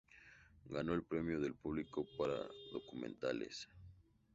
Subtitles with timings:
[0.65, 2.33] Ganó el premio del público para
[2.73, 3.69] documentales.